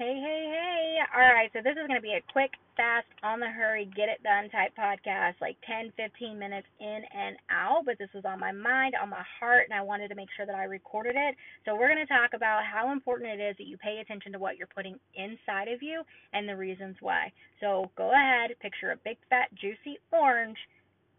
Hey, 0.00 0.16
hey, 0.16 0.44
hey. 0.48 0.96
All 1.12 1.28
right, 1.28 1.50
so 1.52 1.60
this 1.60 1.76
is 1.76 1.84
going 1.86 2.00
to 2.00 2.00
be 2.00 2.16
a 2.16 2.32
quick, 2.32 2.48
fast, 2.74 3.04
on 3.22 3.38
the 3.38 3.52
hurry, 3.52 3.84
get 3.84 4.08
it 4.08 4.24
done 4.24 4.48
type 4.48 4.72
podcast, 4.72 5.36
like 5.42 5.60
10, 5.68 5.92
15 5.92 6.38
minutes 6.38 6.66
in 6.80 7.04
and 7.12 7.36
out. 7.52 7.82
But 7.84 7.98
this 7.98 8.08
was 8.14 8.24
on 8.24 8.40
my 8.40 8.50
mind, 8.50 8.94
on 8.96 9.10
my 9.10 9.20
heart, 9.38 9.68
and 9.68 9.78
I 9.78 9.82
wanted 9.82 10.08
to 10.08 10.14
make 10.14 10.32
sure 10.34 10.46
that 10.46 10.54
I 10.54 10.64
recorded 10.64 11.16
it. 11.20 11.36
So, 11.66 11.76
we're 11.76 11.92
going 11.92 12.00
to 12.00 12.08
talk 12.08 12.32
about 12.32 12.64
how 12.64 12.96
important 12.96 13.28
it 13.28 13.44
is 13.44 13.56
that 13.58 13.66
you 13.66 13.76
pay 13.76 14.00
attention 14.00 14.32
to 14.32 14.38
what 14.38 14.56
you're 14.56 14.72
putting 14.74 14.96
inside 15.20 15.68
of 15.68 15.82
you 15.82 16.00
and 16.32 16.48
the 16.48 16.56
reasons 16.56 16.96
why. 17.00 17.30
So, 17.60 17.90
go 17.98 18.08
ahead, 18.16 18.56
picture 18.62 18.92
a 18.92 18.96
big, 19.04 19.18
fat, 19.28 19.52
juicy 19.52 20.00
orange, 20.16 20.56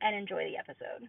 and 0.01 0.15
enjoy 0.15 0.49
the 0.49 0.57
episode. 0.57 1.05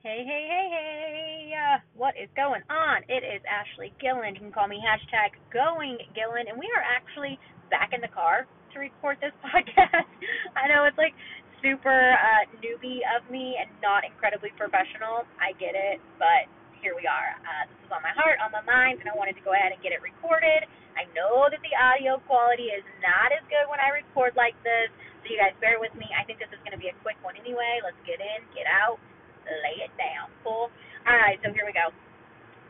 Hey, 0.00 0.24
hey, 0.24 0.48
hey, 0.48 0.68
hey. 0.72 1.39
Uh, 1.50 1.82
what 1.98 2.14
is 2.14 2.30
going 2.38 2.62
on? 2.70 3.02
It 3.10 3.26
is 3.26 3.42
Ashley 3.42 3.90
Gilland. 3.98 4.38
You 4.38 4.46
can 4.46 4.54
call 4.54 4.70
me 4.70 4.78
hashtag 4.78 5.34
going 5.50 5.98
Gilland. 6.14 6.46
And 6.46 6.54
we 6.54 6.70
are 6.70 6.84
actually 6.86 7.42
back 7.74 7.90
in 7.90 7.98
the 7.98 8.12
car 8.12 8.46
to 8.46 8.76
record 8.78 9.18
this 9.18 9.34
podcast. 9.46 10.06
I 10.54 10.70
know 10.70 10.86
it's 10.86 10.94
like 10.94 11.10
super 11.58 11.90
uh, 12.14 12.46
newbie 12.62 13.02
of 13.18 13.26
me 13.34 13.58
and 13.58 13.66
not 13.82 14.06
incredibly 14.06 14.54
professional. 14.54 15.26
I 15.42 15.50
get 15.58 15.74
it. 15.74 15.98
But 16.22 16.46
here 16.78 16.94
we 16.94 17.10
are. 17.10 17.34
Uh, 17.42 17.66
this 17.66 17.82
is 17.82 17.90
on 17.90 18.02
my 18.06 18.14
heart, 18.14 18.38
on 18.38 18.54
my 18.54 18.62
mind, 18.62 19.02
and 19.02 19.10
I 19.10 19.14
wanted 19.18 19.34
to 19.34 19.42
go 19.42 19.50
ahead 19.50 19.74
and 19.74 19.82
get 19.82 19.90
it 19.90 20.06
recorded. 20.06 20.70
I 20.94 21.10
know 21.18 21.50
that 21.50 21.58
the 21.66 21.74
audio 21.74 22.22
quality 22.30 22.70
is 22.70 22.86
not 23.02 23.34
as 23.34 23.42
good 23.50 23.66
when 23.66 23.82
I 23.82 23.90
record 23.90 24.38
like 24.38 24.54
this. 24.62 24.86
So 25.26 25.34
you 25.34 25.38
guys 25.42 25.58
bear 25.58 25.82
with 25.82 25.92
me. 25.98 26.06
I 26.14 26.22
think 26.30 26.38
this 26.38 26.50
is 26.54 26.62
going 26.62 26.78
to 26.78 26.80
be 26.80 26.94
a 26.94 26.96
quick 27.02 27.18
one 27.26 27.34
anyway. 27.34 27.82
Let's 27.82 27.98
get 28.06 28.22
in, 28.22 28.38
get 28.54 28.70
out 28.70 29.02
lay 29.58 29.82
it 29.82 29.92
down. 29.98 30.30
Cool. 30.46 30.70
All 31.06 31.18
right, 31.18 31.38
so 31.42 31.50
here 31.50 31.66
we 31.66 31.74
go. 31.74 31.90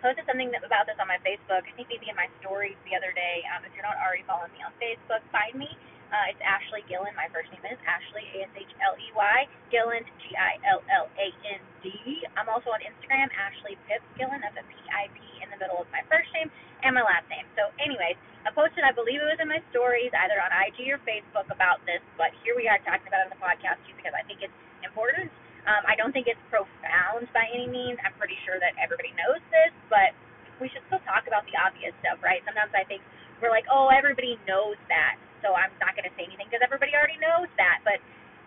Posted 0.01 0.24
something 0.24 0.49
about 0.57 0.89
this 0.89 0.97
on 0.97 1.05
my 1.05 1.20
Facebook. 1.30 1.62
I 1.62 1.73
think 1.79 1.87
maybe 1.87 2.10
in 2.10 2.18
my 2.18 2.27
stories 2.43 2.74
the 2.82 2.99
other 2.99 3.15
day. 3.15 3.46
Um, 3.55 3.63
if 3.63 3.71
you're 3.79 3.87
not 3.87 3.95
already 4.02 4.27
following 4.27 4.51
me 4.51 4.66
on 4.66 4.74
Facebook, 4.82 5.23
find 5.30 5.55
me. 5.55 5.71
Uh, 6.10 6.35
it's 6.35 6.43
Ashley 6.43 6.82
Gilland. 6.91 7.15
My 7.15 7.30
first 7.30 7.46
name 7.55 7.63
is 7.71 7.79
Ashley, 7.87 8.27
A 8.35 8.51
S 8.51 8.52
H 8.59 8.74
L 8.82 8.99
E 8.99 9.15
Y. 9.15 9.38
Gilland, 9.71 10.10
G 10.18 10.35
I 10.35 10.59
L 10.66 10.82
L 10.90 11.07
A 11.07 11.29
N 11.55 11.63
D. 11.87 11.95
I'm 12.35 12.51
also 12.51 12.74
on 12.74 12.82
Instagram, 12.82 13.30
Ashley 13.30 13.79
Pips 13.87 14.02
Gilland. 14.18 14.43
That's 14.43 14.59
a 14.59 14.66
P 14.66 14.74
I 14.90 15.07
P 15.15 15.23
in 15.38 15.55
the 15.55 15.59
middle 15.63 15.79
of 15.79 15.87
my 15.95 16.02
first 16.10 16.27
name 16.35 16.51
and 16.82 16.99
my 16.99 17.07
last 17.07 17.30
name. 17.30 17.46
So, 17.55 17.71
anyways, 17.79 18.18
I 18.43 18.51
posted, 18.51 18.83
I 18.83 18.90
believe 18.90 19.23
it 19.23 19.30
was 19.30 19.38
in 19.38 19.46
my 19.46 19.62
stories, 19.71 20.10
either 20.10 20.43
on 20.43 20.51
IG 20.51 20.90
or 20.90 20.99
Facebook 21.07 21.46
about 21.55 21.79
this, 21.87 22.02
but 22.18 22.35
here 22.43 22.59
we 22.59 22.66
are 22.66 22.83
talking 22.83 23.07
about 23.07 23.23
it 23.23 23.30
on 23.30 23.33
the 23.38 23.43
podcast 23.43 23.79
too 23.87 23.95
because 23.95 24.16
I 24.18 24.27
think 24.27 24.43
it's 24.43 24.59
important 24.83 25.30
um, 25.68 25.85
I 25.85 25.95
don't 25.96 26.12
think 26.12 26.27
it's 26.27 26.40
profound 26.49 27.29
by 27.37 27.45
any 27.52 27.68
means. 27.68 28.01
I'm 28.01 28.16
pretty 28.16 28.38
sure 28.49 28.57
that 28.59 28.73
everybody 28.80 29.12
knows 29.15 29.43
this, 29.52 29.73
but 29.93 30.16
we 30.61 30.69
should 30.71 30.85
still 30.87 31.03
talk 31.09 31.25
about 31.27 31.49
the 31.49 31.57
obvious 31.57 31.97
stuff, 32.05 32.21
right? 32.21 32.45
Sometimes 32.45 32.71
I 32.77 32.85
think 32.87 33.01
we're 33.41 33.51
like, 33.53 33.66
oh, 33.73 33.89
everybody 33.89 34.37
knows 34.45 34.77
that, 34.93 35.17
so 35.41 35.57
I'm 35.57 35.73
not 35.80 35.97
going 35.97 36.05
to 36.07 36.15
say 36.15 36.29
anything 36.29 36.47
because 36.52 36.63
everybody 36.63 36.93
already 36.93 37.17
knows 37.19 37.49
that. 37.57 37.80
But 37.83 37.99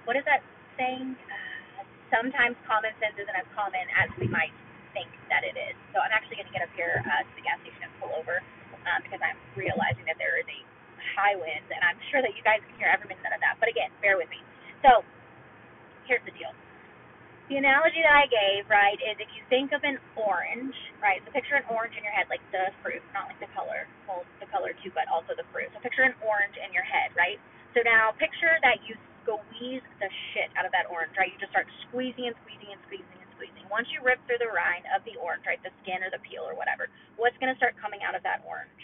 what 0.06 0.16
is 0.16 0.24
that 0.30 0.46
saying? 0.78 1.18
Uh, 1.18 1.82
sometimes 2.14 2.54
common 2.70 2.94
sense 3.02 3.18
isn't 3.18 3.38
as 3.38 3.50
common 3.58 3.82
as 3.98 4.08
we 4.22 4.30
might 4.30 4.54
think 4.94 5.10
that 5.34 5.42
it 5.42 5.58
is. 5.58 5.74
So 5.92 5.98
I'm 5.98 6.14
actually 6.14 6.38
going 6.38 6.50
to 6.50 6.56
get 6.56 6.62
up 6.62 6.74
here 6.78 7.02
uh, 7.02 7.26
to 7.26 7.32
the 7.34 7.42
gas 7.42 7.58
station 7.66 7.90
and 7.90 7.94
pull 7.98 8.14
over 8.14 8.46
um, 8.86 9.02
because 9.02 9.20
I'm 9.26 9.38
realizing 9.58 10.06
that 10.06 10.22
there 10.22 10.38
is 10.38 10.46
a 10.46 10.62
high 11.18 11.34
wind, 11.34 11.66
and 11.74 11.82
I'm 11.82 11.98
sure 12.14 12.22
that 12.22 12.38
you 12.38 12.46
guys 12.46 12.62
can 12.70 12.78
hear 12.78 12.90
every 12.94 13.10
minute 13.10 13.34
of 13.34 13.42
that. 13.42 13.58
But 13.58 13.74
again, 13.74 13.90
bear 14.06 14.22
with 14.22 14.30
me. 14.30 14.46
So 14.86 15.02
here's 16.06 16.22
the 16.30 16.36
deal 16.38 16.54
the 17.54 17.62
analogy 17.62 18.02
that 18.02 18.18
I 18.18 18.26
gave, 18.34 18.66
right, 18.66 18.98
is 18.98 19.14
if 19.22 19.30
you 19.38 19.46
think 19.46 19.78
of 19.78 19.86
an 19.86 20.02
orange, 20.18 20.74
right, 20.98 21.22
so 21.22 21.30
picture 21.30 21.54
an 21.54 21.70
orange 21.70 21.94
in 21.94 22.02
your 22.02 22.10
head, 22.10 22.26
like 22.26 22.42
the 22.50 22.74
fruit, 22.82 23.06
not 23.14 23.30
like 23.30 23.38
the 23.38 23.52
color, 23.54 23.86
well, 24.10 24.26
the 24.42 24.50
color 24.50 24.74
too, 24.82 24.90
but 24.98 25.06
also 25.06 25.38
the 25.38 25.46
fruit. 25.54 25.70
So 25.70 25.78
picture 25.86 26.02
an 26.02 26.18
orange 26.26 26.58
in 26.58 26.74
your 26.74 26.82
head, 26.82 27.14
right? 27.14 27.38
So 27.78 27.86
now 27.86 28.10
picture 28.18 28.58
that 28.66 28.82
you 28.90 28.98
squeeze 29.22 29.86
the 30.02 30.10
shit 30.34 30.50
out 30.58 30.66
of 30.66 30.74
that 30.74 30.90
orange, 30.90 31.14
right? 31.14 31.30
You 31.30 31.38
just 31.38 31.54
start 31.54 31.70
squeezing 31.86 32.26
and 32.26 32.34
squeezing 32.42 32.74
and 32.74 32.82
squeezing 32.90 33.20
and 33.22 33.30
squeezing. 33.38 33.70
Once 33.70 33.86
you 33.94 34.02
rip 34.02 34.18
through 34.26 34.42
the 34.42 34.50
rind 34.50 34.90
of 34.90 35.06
the 35.06 35.14
orange, 35.22 35.46
right, 35.46 35.62
the 35.62 35.70
skin 35.86 36.02
or 36.02 36.10
the 36.10 36.26
peel 36.26 36.42
or 36.42 36.58
whatever, 36.58 36.90
what's 37.22 37.38
going 37.38 37.54
to 37.54 37.58
start 37.62 37.78
coming 37.78 38.02
out 38.02 38.18
of 38.18 38.26
that 38.26 38.42
orange? 38.50 38.82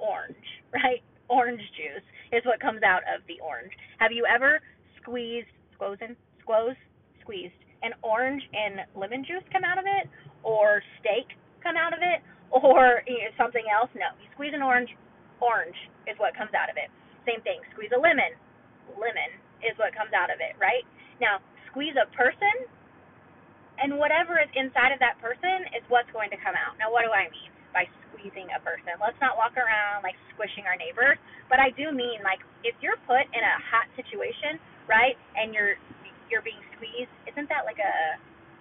Orange, 0.00 0.48
right? 0.80 1.04
Orange 1.28 1.60
juice 1.76 2.08
is 2.32 2.40
what 2.48 2.56
comes 2.56 2.80
out 2.80 3.04
of 3.04 3.20
the 3.28 3.36
orange. 3.44 3.76
Have 4.00 4.16
you 4.16 4.24
ever 4.24 4.64
squeezed, 4.96 5.52
squozen, 5.76 6.16
squoze, 6.40 6.72
squeezed 7.28 7.60
and 7.84 7.92
orange 8.00 8.40
and 8.56 8.88
lemon 8.96 9.20
juice 9.20 9.44
come 9.52 9.62
out 9.62 9.76
of 9.76 9.84
it, 9.84 10.08
or 10.40 10.80
steak 10.98 11.28
come 11.60 11.76
out 11.76 11.92
of 11.92 12.00
it, 12.00 12.24
or 12.48 13.04
you 13.04 13.20
know, 13.28 13.30
something 13.36 13.68
else. 13.68 13.92
No, 13.92 14.08
you 14.16 14.26
squeeze 14.32 14.56
an 14.56 14.64
orange, 14.64 14.88
orange 15.44 15.76
is 16.08 16.16
what 16.16 16.32
comes 16.32 16.56
out 16.56 16.72
of 16.72 16.80
it. 16.80 16.88
Same 17.28 17.44
thing. 17.44 17.60
Squeeze 17.76 17.92
a 17.92 18.00
lemon, 18.00 18.32
lemon 18.96 19.30
is 19.60 19.76
what 19.76 19.92
comes 19.92 20.16
out 20.16 20.32
of 20.32 20.40
it, 20.40 20.56
right? 20.56 20.88
Now, 21.20 21.44
squeeze 21.68 21.94
a 22.00 22.08
person, 22.16 22.64
and 23.78 24.00
whatever 24.00 24.40
is 24.40 24.48
inside 24.56 24.90
of 24.90 24.98
that 24.98 25.20
person 25.22 25.68
is 25.76 25.84
what's 25.86 26.10
going 26.10 26.32
to 26.34 26.40
come 26.40 26.56
out. 26.58 26.74
Now, 26.80 26.90
what 26.90 27.06
do 27.06 27.12
I 27.14 27.30
mean 27.30 27.52
by 27.70 27.86
squeezing 28.08 28.50
a 28.50 28.58
person? 28.64 28.98
Let's 28.98 29.18
not 29.22 29.38
walk 29.38 29.54
around 29.54 30.02
like 30.02 30.18
squishing 30.34 30.66
our 30.66 30.74
neighbors, 30.74 31.20
but 31.46 31.62
I 31.62 31.70
do 31.78 31.94
mean 31.94 32.24
like 32.26 32.42
if 32.66 32.74
you're 32.82 32.98
put 33.06 33.22
in 33.30 33.42
a 33.44 33.54
hot 33.70 33.86
situation, 33.94 34.58
right, 34.90 35.14
and 35.38 35.54
you're 35.54 35.78
you're 36.30 36.44
being 36.44 36.60
squeezed. 36.76 37.12
Isn't 37.28 37.48
that 37.48 37.64
like 37.64 37.80
a 37.80 38.16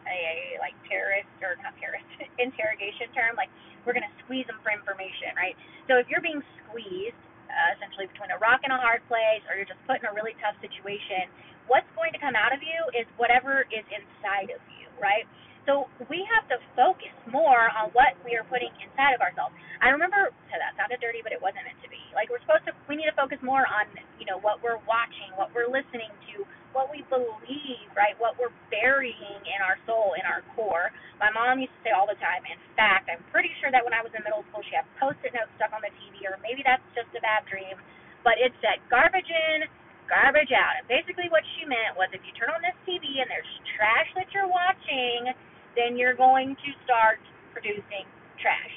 a 0.07 0.55
like 0.63 0.75
terrorist 0.87 1.27
or 1.43 1.59
not 1.63 1.75
terrorist 1.79 2.07
interrogation 2.39 3.11
term? 3.13 3.35
Like 3.35 3.51
we're 3.83 3.95
gonna 3.95 4.11
squeeze 4.25 4.47
them 4.47 4.59
for 4.63 4.71
information, 4.71 5.35
right? 5.35 5.55
So 5.87 5.99
if 5.99 6.07
you're 6.11 6.23
being 6.23 6.43
squeezed, 6.63 7.17
uh, 7.47 7.75
essentially 7.79 8.07
between 8.11 8.31
a 8.31 8.39
rock 8.39 8.63
and 8.63 8.71
a 8.71 8.79
hard 8.79 9.03
place, 9.07 9.43
or 9.47 9.55
you're 9.55 9.69
just 9.69 9.81
put 9.87 9.99
in 10.03 10.05
a 10.07 10.13
really 10.15 10.35
tough 10.43 10.55
situation, 10.59 11.31
what's 11.67 11.87
going 11.95 12.11
to 12.15 12.19
come 12.19 12.35
out 12.35 12.51
of 12.51 12.63
you 12.63 12.79
is 12.95 13.07
whatever 13.19 13.67
is 13.71 13.83
inside 13.91 14.51
of 14.51 14.61
you, 14.79 14.87
right? 14.99 15.27
So 15.67 15.91
we 16.07 16.23
have 16.31 16.47
to 16.47 16.63
focus 16.79 17.11
more 17.27 17.67
on 17.75 17.91
what 17.91 18.15
we 18.23 18.39
are 18.39 18.47
putting 18.47 18.71
inside 18.79 19.11
of 19.11 19.21
ourselves. 19.21 19.51
I 19.83 19.91
remember 19.91 20.31
so 20.47 20.55
that 20.55 20.73
sounded 20.79 21.03
dirty, 21.03 21.19
but 21.19 21.35
it 21.35 21.43
wasn't 21.43 21.67
meant 21.67 21.79
to 21.83 21.91
be. 21.91 21.99
Like 22.15 22.31
we're 22.31 22.39
supposed 22.47 22.63
to, 22.71 22.73
we 22.87 22.95
need 22.95 23.11
to 23.11 23.17
focus 23.19 23.37
more 23.43 23.67
on, 23.67 23.85
you 24.15 24.23
know, 24.23 24.39
what 24.39 24.63
we're 24.63 24.79
watching, 24.87 25.35
what 25.35 25.51
we're 25.51 25.67
listening 25.67 26.09
to, 26.31 26.47
what 26.71 26.91
we 26.91 27.03
believe, 27.11 27.87
right? 27.95 28.15
What 28.19 28.35
we're 28.35 28.53
burying 28.71 29.41
in 29.43 29.59
our 29.63 29.79
soul, 29.87 30.15
in 30.15 30.25
our 30.27 30.43
core. 30.55 30.91
My 31.19 31.31
mom 31.33 31.59
used 31.63 31.73
to 31.81 31.89
say 31.89 31.93
all 31.95 32.05
the 32.05 32.19
time. 32.19 32.45
In 32.45 32.59
fact, 32.77 33.09
I'm 33.11 33.23
pretty 33.31 33.51
sure 33.59 33.73
that 33.73 33.81
when 33.81 33.95
I 33.95 34.03
was 34.03 34.13
in 34.13 34.21
middle 34.21 34.45
school, 34.51 34.61
she 34.67 34.77
had 34.77 34.85
post-it 35.01 35.33
notes 35.33 35.51
stuck 35.57 35.73
on 35.73 35.81
the 35.81 35.93
TV, 35.97 36.25
or 36.27 36.37
maybe 36.45 36.61
that's 36.61 36.85
just 36.93 37.09
a 37.17 37.21
bad 37.23 37.47
dream. 37.49 37.75
But 38.21 38.37
it 38.37 38.51
said 38.61 38.83
garbage 38.91 39.29
in, 39.29 39.65
garbage 40.05 40.51
out. 40.51 40.77
And 40.79 40.85
basically, 40.85 41.31
what 41.31 41.43
she 41.57 41.65
meant 41.65 41.95
was 41.95 42.11
if 42.13 42.21
you 42.27 42.33
turn 42.37 42.51
on 42.53 42.61
this 42.61 42.77
TV 42.85 43.23
and 43.23 43.27
there's 43.31 43.49
trash 43.77 44.09
that 44.19 44.29
you're 44.35 44.49
watching 44.49 45.33
then 45.77 45.93
you're 45.93 46.17
going 46.17 46.57
to 46.57 46.69
start 46.81 47.21
producing 47.53 48.09
trash. 48.41 48.73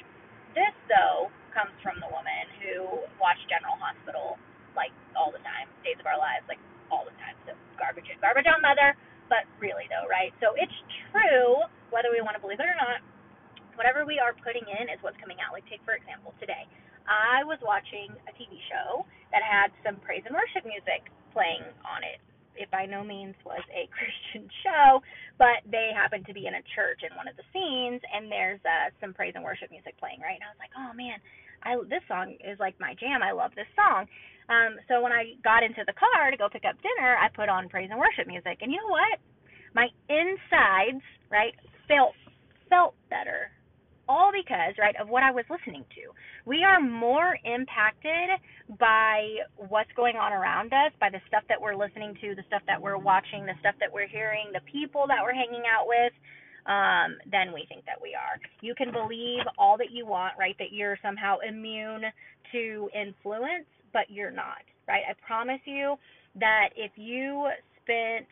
This, 0.53 0.77
though, 0.93 1.33
comes 1.57 1.73
from 1.81 1.97
the 2.05 2.11
woman 2.13 2.45
who 2.61 3.01
watched 3.17 3.49
General 3.49 3.81
Hospital 3.81 4.37
like 4.77 4.93
all 5.17 5.33
the 5.33 5.41
time, 5.43 5.67
Days 5.83 5.97
of 5.99 6.07
Our 6.07 6.21
Lives, 6.21 6.45
like 6.47 6.61
all 6.93 7.09
the 7.09 7.17
time. 7.17 7.35
So 7.49 7.57
garbage 7.81 8.07
in, 8.13 8.21
garbage 8.21 8.47
on 8.47 8.61
mother, 8.61 8.93
but 9.33 9.49
really 9.57 9.89
though, 9.89 10.05
right? 10.07 10.31
So 10.45 10.53
it's 10.61 10.75
true, 11.09 11.65
whether 11.89 12.13
we 12.13 12.21
want 12.21 12.37
to 12.37 12.43
believe 12.43 12.61
it 12.61 12.69
or 12.69 12.77
not. 12.77 13.01
Whatever 13.81 14.05
we 14.05 14.21
are 14.21 14.37
putting 14.45 14.69
in 14.69 14.93
is 14.93 15.01
what's 15.01 15.17
coming 15.17 15.41
out. 15.41 15.57
Like 15.57 15.65
take 15.73 15.81
for 15.89 15.97
example 15.97 16.37
today, 16.37 16.69
I 17.09 17.41
was 17.49 17.57
watching 17.65 18.13
a 18.29 18.33
TV 18.37 18.61
show 18.69 19.09
that 19.33 19.41
had 19.41 19.73
some 19.81 19.97
praise 20.05 20.21
and 20.29 20.37
worship 20.37 20.69
music 20.69 21.09
playing 21.33 21.65
on 21.89 22.05
it 22.05 22.21
it 22.61 22.71
by 22.71 22.85
no 22.87 23.03
means 23.03 23.35
was 23.45 23.63
a 23.73 23.89
Christian 23.95 24.49
show, 24.63 25.01
but 25.39 25.65
they 25.65 25.91
happened 25.95 26.27
to 26.27 26.35
be 26.35 26.47
in 26.47 26.55
a 26.55 26.65
church 26.77 27.01
in 27.01 27.17
one 27.17 27.29
of 27.29 27.37
the 27.41 27.47
scenes, 27.57 28.05
and 28.13 28.31
there's 28.31 28.61
uh, 28.69 28.93
some 29.01 29.15
praise 29.15 29.33
and 29.35 29.45
worship 29.45 29.71
music 29.71 29.97
playing, 29.97 30.21
right? 30.21 30.37
And 30.37 30.45
I 30.45 30.53
was 30.53 30.61
like, 30.61 30.75
oh 30.77 30.93
man, 30.93 31.19
I 31.65 31.77
this 31.89 32.05
song 32.09 32.37
is 32.41 32.61
like 32.61 32.77
my 32.81 32.95
jam. 33.01 33.25
I 33.25 33.33
love 33.33 33.53
this 33.57 33.69
song. 33.77 34.07
Um, 34.51 34.83
so 34.89 35.01
when 35.01 35.13
I 35.13 35.39
got 35.45 35.63
into 35.63 35.87
the 35.87 35.95
car 35.95 36.31
to 36.31 36.37
go 36.37 36.49
pick 36.51 36.67
up 36.67 36.75
dinner, 36.83 37.17
I 37.17 37.31
put 37.31 37.49
on 37.49 37.69
praise 37.69 37.89
and 37.91 37.99
worship 37.99 38.27
music, 38.27 38.59
and 38.61 38.73
you 38.73 38.79
know 38.83 38.91
what? 38.91 39.23
My 39.75 39.87
insides, 40.11 41.03
right, 41.31 41.55
felt 41.87 42.15
felt 42.69 42.95
better 43.09 43.51
all 44.11 44.33
because, 44.35 44.75
right, 44.79 44.95
of 45.01 45.09
what 45.09 45.23
I 45.23 45.31
was 45.31 45.45
listening 45.47 45.87
to. 45.95 46.11
We 46.45 46.65
are 46.67 46.81
more 46.83 47.39
impacted 47.47 48.43
by 48.79 49.47
what's 49.71 49.91
going 49.95 50.17
on 50.17 50.33
around 50.33 50.75
us, 50.75 50.91
by 50.99 51.11
the 51.11 51.23
stuff 51.29 51.45
that 51.49 51.61
we're 51.63 51.79
listening 51.79 52.19
to, 52.21 52.35
the 52.35 52.43
stuff 52.51 52.63
that 52.67 52.83
we're 52.83 52.99
watching, 52.99 53.47
the 53.47 53.55
stuff 53.61 53.79
that 53.79 53.87
we're 53.93 54.11
hearing, 54.11 54.51
the 54.53 54.67
people 54.67 55.07
that 55.07 55.23
we're 55.23 55.35
hanging 55.35 55.63
out 55.63 55.87
with, 55.87 56.11
um, 56.67 57.23
than 57.31 57.55
we 57.55 57.65
think 57.71 57.87
that 57.87 58.03
we 58.03 58.19
are. 58.19 58.43
You 58.61 58.75
can 58.75 58.91
believe 58.91 59.47
all 59.57 59.79
that 59.79 59.95
you 59.95 60.07
want, 60.07 60.35
right, 60.37 60.59
that 60.59 60.75
you're 60.75 60.99
somehow 61.03 61.39
immune 61.47 62.03
to 62.51 62.91
influence, 62.91 63.71
but 63.93 64.09
you're 64.09 64.31
not, 64.31 64.63
right? 64.89 65.03
I 65.09 65.15
promise 65.27 65.61
you 65.65 65.97
that 66.39 66.71
if 66.77 66.93
you 66.97 67.49
spent 67.83 68.27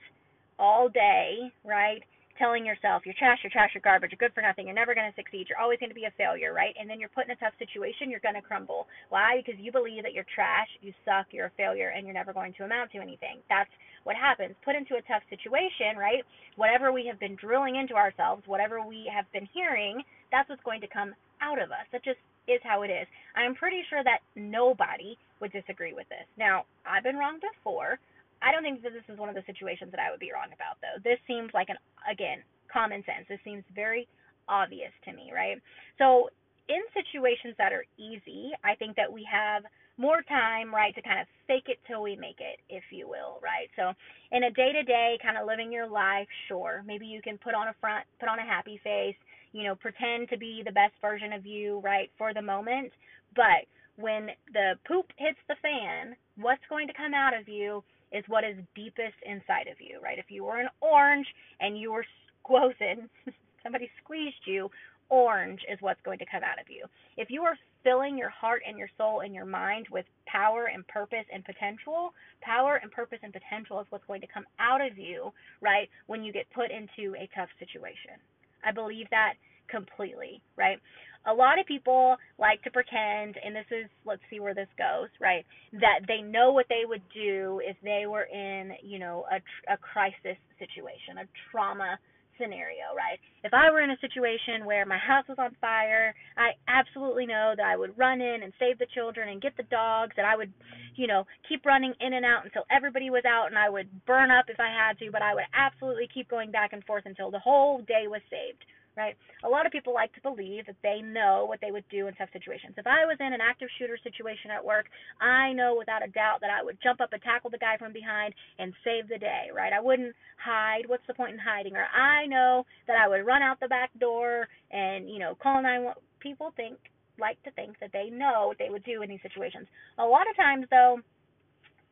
all 0.58 0.88
day, 0.88 1.52
right, 1.64 2.02
telling 2.38 2.64
yourself 2.64 3.02
you're 3.04 3.18
trash, 3.18 3.38
you're 3.42 3.50
trash, 3.50 3.70
you're 3.74 3.82
garbage, 3.82 4.14
you're 4.14 4.22
good 4.22 4.32
for 4.32 4.40
nothing, 4.40 4.66
you're 4.66 4.74
never 4.74 4.94
going 4.94 5.10
to 5.10 5.16
succeed, 5.18 5.50
you're 5.50 5.58
always 5.58 5.78
going 5.82 5.90
to 5.90 5.98
be 5.98 6.06
a 6.06 6.14
failure, 6.16 6.54
right? 6.54 6.74
And 6.78 6.88
then 6.88 7.02
you're 7.02 7.10
put 7.10 7.26
in 7.26 7.34
a 7.34 7.42
tough 7.42 7.52
situation, 7.58 8.08
you're 8.08 8.22
going 8.22 8.38
to 8.38 8.46
crumble. 8.46 8.86
Why? 9.10 9.42
Because 9.42 9.58
you 9.58 9.74
believe 9.74 10.06
that 10.06 10.14
you're 10.14 10.28
trash, 10.30 10.70
you 10.80 10.94
suck, 11.04 11.26
you're 11.34 11.50
a 11.50 11.58
failure, 11.58 11.90
and 11.90 12.06
you're 12.06 12.14
never 12.14 12.32
going 12.32 12.54
to 12.54 12.64
amount 12.64 12.94
to 12.94 13.02
anything. 13.02 13.42
That's 13.50 13.70
what 14.06 14.14
happens. 14.14 14.54
Put 14.64 14.78
into 14.78 14.94
a 14.94 15.02
tough 15.10 15.26
situation, 15.28 15.98
right? 15.98 16.22
Whatever 16.54 16.94
we 16.94 17.04
have 17.10 17.18
been 17.18 17.34
drilling 17.34 17.76
into 17.76 17.98
ourselves, 17.98 18.46
whatever 18.46 18.80
we 18.86 19.10
have 19.12 19.26
been 19.34 19.48
hearing, 19.52 20.00
that's 20.30 20.48
what's 20.48 20.62
going 20.62 20.80
to 20.80 20.88
come 20.88 21.12
out 21.42 21.60
of 21.60 21.74
us. 21.74 21.86
That 21.90 22.04
just 22.06 22.22
is 22.46 22.62
how 22.62 22.82
it 22.82 22.90
is. 22.90 23.06
I'm 23.36 23.54
pretty 23.54 23.82
sure 23.90 24.02
that 24.02 24.22
nobody 24.34 25.18
would 25.40 25.52
disagree 25.52 25.92
with 25.92 26.08
this. 26.08 26.26
Now, 26.36 26.64
I've 26.86 27.02
been 27.02 27.16
wrong 27.16 27.38
before. 27.40 27.98
I 28.42 28.52
don't 28.52 28.62
think 28.62 28.82
that 28.82 28.92
this 28.92 29.06
is 29.08 29.18
one 29.18 29.28
of 29.28 29.34
the 29.34 29.46
situations 29.46 29.90
that 29.90 30.00
I 30.00 30.10
would 30.10 30.20
be 30.20 30.32
wrong 30.32 30.50
about, 30.54 30.78
though. 30.80 31.02
This 31.02 31.18
seems 31.26 31.50
like 31.54 31.68
an, 31.68 31.76
again, 32.06 32.42
common 32.72 33.02
sense. 33.04 33.26
This 33.28 33.42
seems 33.42 33.64
very 33.74 34.06
obvious 34.48 34.92
to 35.04 35.12
me, 35.12 35.30
right? 35.34 35.58
So, 35.98 36.30
in 36.68 36.84
situations 36.92 37.56
that 37.56 37.72
are 37.72 37.84
easy, 37.96 38.52
I 38.62 38.74
think 38.76 38.94
that 38.96 39.10
we 39.10 39.26
have 39.30 39.64
more 39.96 40.22
time, 40.22 40.72
right, 40.72 40.94
to 40.94 41.02
kind 41.02 41.18
of 41.18 41.26
fake 41.48 41.66
it 41.66 41.78
till 41.88 42.02
we 42.02 42.14
make 42.14 42.38
it, 42.38 42.60
if 42.68 42.84
you 42.90 43.08
will, 43.08 43.40
right? 43.42 43.66
So, 43.74 43.92
in 44.30 44.44
a 44.44 44.50
day 44.50 44.70
to 44.72 44.82
day, 44.84 45.18
kind 45.22 45.36
of 45.36 45.46
living 45.46 45.72
your 45.72 45.88
life, 45.88 46.28
sure, 46.46 46.84
maybe 46.86 47.06
you 47.06 47.20
can 47.20 47.38
put 47.38 47.54
on 47.54 47.68
a 47.68 47.74
front, 47.80 48.04
put 48.20 48.28
on 48.28 48.38
a 48.38 48.46
happy 48.46 48.80
face, 48.84 49.16
you 49.58 49.64
know, 49.64 49.74
pretend 49.74 50.28
to 50.30 50.38
be 50.38 50.62
the 50.64 50.72
best 50.72 50.94
version 51.00 51.32
of 51.32 51.44
you, 51.44 51.80
right, 51.80 52.10
for 52.16 52.32
the 52.32 52.42
moment. 52.42 52.92
But 53.34 53.66
when 53.96 54.28
the 54.52 54.74
poop 54.86 55.06
hits 55.16 55.38
the 55.48 55.56
fan, 55.60 56.14
what's 56.36 56.62
going 56.70 56.86
to 56.86 56.94
come 56.94 57.12
out 57.12 57.34
of 57.34 57.48
you 57.48 57.82
is 58.12 58.24
what 58.28 58.44
is 58.44 58.56
deepest 58.74 59.18
inside 59.26 59.66
of 59.66 59.80
you, 59.80 59.98
right? 60.02 60.18
If 60.18 60.26
you 60.28 60.44
were 60.44 60.60
an 60.60 60.68
orange 60.80 61.26
and 61.60 61.76
you 61.76 61.92
were 61.92 62.06
squozen, 62.46 63.08
somebody 63.62 63.90
squeezed 64.02 64.46
you, 64.46 64.70
orange 65.10 65.60
is 65.70 65.78
what's 65.80 66.00
going 66.04 66.18
to 66.20 66.26
come 66.30 66.42
out 66.44 66.60
of 66.60 66.70
you. 66.70 66.84
If 67.16 67.30
you 67.30 67.42
are 67.42 67.56
filling 67.82 68.16
your 68.16 68.30
heart 68.30 68.62
and 68.66 68.78
your 68.78 68.88
soul 68.96 69.20
and 69.20 69.34
your 69.34 69.44
mind 69.44 69.86
with 69.90 70.06
power 70.26 70.70
and 70.72 70.86
purpose 70.86 71.26
and 71.32 71.44
potential, 71.44 72.12
power 72.40 72.78
and 72.80 72.92
purpose 72.92 73.18
and 73.22 73.32
potential 73.32 73.80
is 73.80 73.86
what's 73.90 74.06
going 74.06 74.20
to 74.20 74.26
come 74.32 74.44
out 74.60 74.80
of 74.80 74.96
you, 74.96 75.32
right, 75.60 75.88
when 76.06 76.22
you 76.22 76.32
get 76.32 76.46
put 76.54 76.70
into 76.70 77.16
a 77.16 77.28
tough 77.34 77.48
situation. 77.58 78.20
I 78.64 78.72
believe 78.72 79.06
that 79.10 79.34
completely, 79.68 80.40
right? 80.56 80.78
A 81.26 81.34
lot 81.34 81.58
of 81.58 81.66
people 81.66 82.16
like 82.38 82.62
to 82.62 82.70
pretend, 82.70 83.36
and 83.44 83.54
this 83.54 83.66
is, 83.70 83.90
let's 84.06 84.22
see 84.30 84.40
where 84.40 84.54
this 84.54 84.68
goes, 84.78 85.08
right? 85.20 85.44
That 85.72 86.00
they 86.06 86.22
know 86.22 86.52
what 86.52 86.66
they 86.68 86.82
would 86.86 87.02
do 87.12 87.60
if 87.64 87.76
they 87.82 88.04
were 88.06 88.24
in, 88.24 88.72
you 88.82 88.98
know, 88.98 89.26
a, 89.30 89.36
a 89.72 89.76
crisis 89.76 90.38
situation, 90.58 91.18
a 91.20 91.28
trauma 91.50 91.98
scenario, 92.40 92.94
right? 92.96 93.18
If 93.44 93.52
I 93.52 93.70
were 93.70 93.80
in 93.80 93.90
a 93.90 93.98
situation 94.00 94.64
where 94.64 94.86
my 94.86 94.98
house 94.98 95.24
was 95.28 95.38
on 95.38 95.56
fire, 95.60 96.14
I 96.36 96.50
absolutely 96.68 97.26
know 97.26 97.54
that 97.56 97.66
I 97.66 97.76
would 97.76 97.98
run 97.98 98.20
in 98.20 98.42
and 98.42 98.52
save 98.58 98.78
the 98.78 98.86
children 98.94 99.28
and 99.28 99.42
get 99.42 99.56
the 99.56 99.64
dogs, 99.64 100.14
that 100.16 100.24
I 100.24 100.36
would, 100.36 100.52
you 100.96 101.06
know, 101.06 101.26
keep 101.48 101.64
running 101.66 101.94
in 102.00 102.14
and 102.14 102.24
out 102.24 102.44
until 102.44 102.64
everybody 102.70 103.10
was 103.10 103.24
out 103.26 103.46
and 103.48 103.58
I 103.58 103.68
would 103.68 103.88
burn 104.06 104.30
up 104.30 104.46
if 104.48 104.60
I 104.60 104.68
had 104.68 104.98
to, 104.98 105.10
but 105.10 105.22
I 105.22 105.34
would 105.34 105.44
absolutely 105.54 106.08
keep 106.12 106.28
going 106.28 106.50
back 106.50 106.72
and 106.72 106.84
forth 106.84 107.04
until 107.06 107.30
the 107.30 107.38
whole 107.38 107.80
day 107.82 108.06
was 108.06 108.22
saved, 108.30 108.64
right? 108.98 109.16
A 109.44 109.48
lot 109.48 109.64
of 109.64 109.72
people 109.72 109.94
like 109.94 110.12
to 110.14 110.20
believe 110.20 110.66
that 110.66 110.76
they 110.82 111.00
know 111.00 111.46
what 111.46 111.60
they 111.62 111.70
would 111.70 111.84
do 111.88 112.08
in 112.08 112.14
tough 112.14 112.28
situations. 112.32 112.74
If 112.76 112.86
I 112.86 113.06
was 113.06 113.16
in 113.20 113.32
an 113.32 113.40
active 113.40 113.68
shooter 113.78 113.96
situation 114.02 114.50
at 114.50 114.64
work, 114.64 114.86
I 115.20 115.52
know 115.52 115.76
without 115.78 116.04
a 116.04 116.10
doubt 116.10 116.42
that 116.42 116.50
I 116.50 116.62
would 116.62 116.78
jump 116.82 117.00
up 117.00 117.12
and 117.12 117.22
tackle 117.22 117.50
the 117.50 117.58
guy 117.58 117.76
from 117.78 117.92
behind 117.92 118.34
and 118.58 118.74
save 118.84 119.08
the 119.08 119.18
day, 119.18 119.48
right? 119.54 119.72
I 119.72 119.80
wouldn't 119.80 120.14
hide. 120.36 120.84
What's 120.86 121.06
the 121.06 121.14
point 121.14 121.32
in 121.32 121.38
hiding? 121.38 121.76
Or 121.76 121.86
I 121.86 122.26
know 122.26 122.66
that 122.86 122.96
I 122.98 123.08
would 123.08 123.24
run 123.24 123.42
out 123.42 123.60
the 123.60 123.68
back 123.68 123.90
door 123.98 124.48
and, 124.70 125.08
you 125.08 125.18
know, 125.18 125.34
call 125.40 125.62
911. 125.62 126.02
People 126.20 126.52
think 126.56 126.76
like 127.20 127.42
to 127.42 127.50
think 127.52 127.78
that 127.80 127.90
they 127.92 128.10
know 128.10 128.46
what 128.46 128.58
they 128.58 128.70
would 128.70 128.84
do 128.84 129.02
in 129.02 129.08
these 129.08 129.22
situations. 129.22 129.66
A 129.98 130.04
lot 130.04 130.28
of 130.28 130.36
times 130.36 130.66
though, 130.70 130.98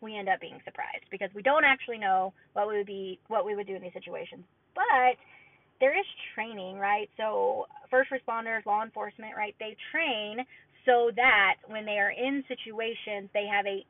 we 0.00 0.16
end 0.16 0.28
up 0.28 0.40
being 0.40 0.60
surprised 0.64 1.08
because 1.10 1.30
we 1.34 1.42
don't 1.42 1.64
actually 1.64 1.98
know 1.98 2.32
what 2.52 2.68
we 2.68 2.76
would 2.76 2.86
be 2.86 3.18
what 3.28 3.46
we 3.46 3.56
would 3.56 3.66
do 3.66 3.74
in 3.74 3.82
these 3.82 3.94
situations. 3.94 4.44
But 4.74 5.16
there 5.80 5.98
is 5.98 6.06
training, 6.34 6.78
right? 6.78 7.08
So 7.16 7.66
first 7.90 8.10
responders, 8.10 8.64
law 8.66 8.82
enforcement, 8.82 9.32
right? 9.36 9.54
They 9.60 9.76
train 9.92 10.44
so 10.84 11.10
that 11.16 11.56
when 11.66 11.84
they 11.84 11.98
are 11.98 12.10
in 12.10 12.44
situations, 12.48 13.28
they 13.34 13.46
have 13.50 13.66
a 13.66 13.84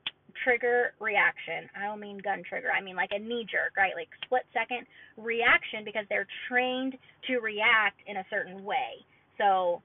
trigger 0.44 0.92
reaction. 1.00 1.68
I 1.76 1.86
don't 1.86 2.00
mean 2.00 2.18
gun 2.18 2.42
trigger. 2.48 2.68
I 2.76 2.82
mean 2.82 2.96
like 2.96 3.10
a 3.12 3.18
knee 3.18 3.46
jerk, 3.50 3.76
right? 3.76 3.92
Like 3.96 4.08
split 4.24 4.42
second 4.52 4.86
reaction 5.16 5.84
because 5.84 6.04
they're 6.08 6.26
trained 6.48 6.94
to 7.28 7.38
react 7.38 8.00
in 8.06 8.16
a 8.18 8.24
certain 8.30 8.64
way. 8.64 9.04
So 9.38 9.82